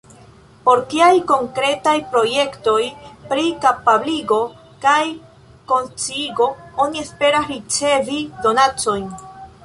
Por 0.67 0.79
kiaj 0.91 1.09
konkretaj 1.31 1.91
projektoj 2.13 2.77
pri 3.33 3.43
kapabligo 3.65 4.39
kaj 4.85 5.01
konsciigo 5.73 6.47
oni 6.87 7.03
esperas 7.03 7.45
ricevi 7.51 8.17
donacojn? 8.47 9.05